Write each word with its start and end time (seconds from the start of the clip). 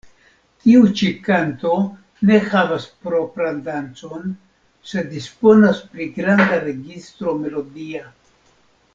Tiu 0.61 0.85
ĉi 0.99 1.07
kanto 1.25 1.73
ne 2.29 2.37
havas 2.53 2.87
propran 3.03 3.59
dancon, 3.67 4.31
sed 4.93 5.11
disponas 5.17 5.83
pri 5.91 6.07
granda 6.17 6.57
registro 6.69 7.35
melodia. 7.43 8.03